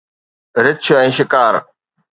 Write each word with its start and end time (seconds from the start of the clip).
رڇ 0.63 0.83
۽ 0.99 1.09
شڪار 1.19 1.53